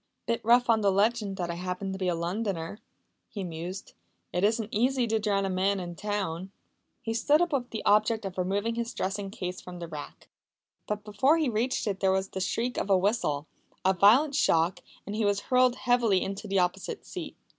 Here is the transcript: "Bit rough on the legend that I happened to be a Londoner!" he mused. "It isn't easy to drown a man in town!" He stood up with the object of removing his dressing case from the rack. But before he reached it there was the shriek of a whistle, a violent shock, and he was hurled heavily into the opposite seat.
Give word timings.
"Bit 0.25 0.41
rough 0.43 0.67
on 0.67 0.81
the 0.81 0.91
legend 0.91 1.37
that 1.37 1.51
I 1.51 1.53
happened 1.53 1.93
to 1.93 1.99
be 1.99 2.07
a 2.07 2.15
Londoner!" 2.15 2.79
he 3.29 3.43
mused. 3.43 3.93
"It 4.33 4.43
isn't 4.43 4.73
easy 4.73 5.05
to 5.05 5.19
drown 5.19 5.45
a 5.45 5.49
man 5.51 5.79
in 5.79 5.93
town!" 5.95 6.49
He 7.03 7.13
stood 7.13 7.39
up 7.39 7.53
with 7.53 7.69
the 7.69 7.85
object 7.85 8.25
of 8.25 8.35
removing 8.39 8.73
his 8.73 8.95
dressing 8.95 9.29
case 9.29 9.61
from 9.61 9.77
the 9.77 9.87
rack. 9.87 10.27
But 10.87 11.03
before 11.03 11.37
he 11.37 11.49
reached 11.49 11.85
it 11.85 11.99
there 11.99 12.11
was 12.11 12.29
the 12.29 12.41
shriek 12.41 12.79
of 12.79 12.89
a 12.89 12.97
whistle, 12.97 13.45
a 13.85 13.93
violent 13.93 14.33
shock, 14.33 14.79
and 15.05 15.15
he 15.15 15.23
was 15.23 15.39
hurled 15.41 15.75
heavily 15.75 16.23
into 16.23 16.47
the 16.47 16.57
opposite 16.57 17.05
seat. 17.05 17.35